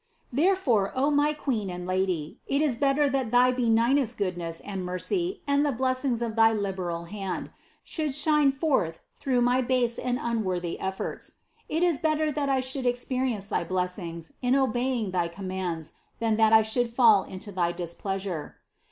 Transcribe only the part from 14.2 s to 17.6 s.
in obeying thy commands, than that I should fall into